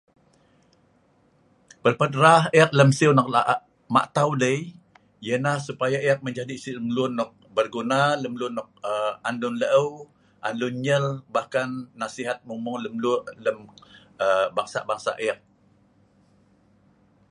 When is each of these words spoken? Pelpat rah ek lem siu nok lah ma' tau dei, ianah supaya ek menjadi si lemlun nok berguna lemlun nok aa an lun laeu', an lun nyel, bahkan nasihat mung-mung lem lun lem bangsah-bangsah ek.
Pelpat 1.83 2.11
rah 2.23 2.41
ek 2.61 2.69
lem 2.77 2.91
siu 2.97 3.11
nok 3.15 3.29
lah 3.33 3.45
ma' 3.93 4.09
tau 4.17 4.29
dei, 4.43 4.59
ianah 5.27 5.57
supaya 5.67 5.97
ek 6.11 6.19
menjadi 6.25 6.55
si 6.63 6.69
lemlun 6.77 7.11
nok 7.19 7.29
berguna 7.55 7.99
lemlun 8.23 8.53
nok 8.57 8.69
aa 8.89 9.11
an 9.27 9.35
lun 9.41 9.55
laeu', 9.61 10.01
an 10.47 10.53
lun 10.61 10.75
nyel, 10.85 11.05
bahkan 11.35 11.69
nasihat 12.01 12.37
mung-mung 12.47 12.77
lem 12.83 12.95
lun 13.03 13.21
lem 13.45 13.57
bangsah-bangsah 14.55 15.15
ek. 15.29 15.37